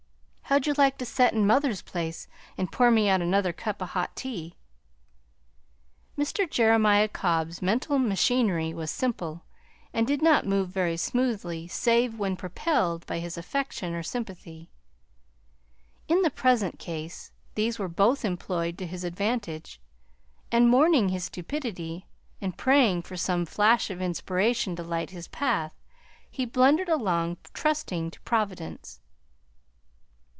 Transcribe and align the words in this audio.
How'd 0.51 0.67
you 0.67 0.73
like 0.73 0.97
to 0.97 1.05
set 1.05 1.31
in 1.31 1.47
mother's 1.47 1.81
place 1.81 2.27
an' 2.57 2.67
pour 2.67 2.91
me 2.91 3.07
out 3.07 3.21
another 3.21 3.53
cup 3.53 3.81
o' 3.81 3.85
hot 3.85 4.13
tea?" 4.17 4.57
Mr. 6.17 6.45
Jeremiah 6.49 7.07
Cobb's 7.07 7.61
mental 7.61 7.97
machinery 7.97 8.73
was 8.73 8.91
simple, 8.91 9.45
and 9.93 10.05
did 10.05 10.21
not 10.21 10.45
move 10.45 10.67
very 10.67 10.97
smoothly 10.97 11.69
save 11.69 12.19
when 12.19 12.35
propelled 12.35 13.05
by 13.05 13.19
his 13.19 13.37
affection 13.37 13.93
or 13.93 14.03
sympathy. 14.03 14.69
In 16.09 16.21
the 16.21 16.29
present 16.29 16.77
case 16.77 17.31
these 17.55 17.79
were 17.79 17.87
both 17.87 18.25
employed 18.25 18.77
to 18.79 18.85
his 18.85 19.05
advantage, 19.05 19.79
and 20.51 20.67
mourning 20.69 21.07
his 21.07 21.23
stupidity 21.23 22.07
and 22.41 22.57
praying 22.57 23.03
for 23.03 23.15
some 23.15 23.45
flash 23.45 23.89
of 23.89 24.01
inspiration 24.01 24.75
to 24.75 24.83
light 24.83 25.11
his 25.11 25.29
path, 25.29 25.73
he 26.29 26.43
blundered 26.43 26.89
along, 26.89 27.37
trusting 27.53 28.11
to 28.11 28.19
Providence. 28.23 28.99